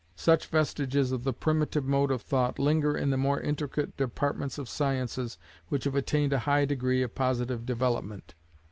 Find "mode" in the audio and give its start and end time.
1.85-2.09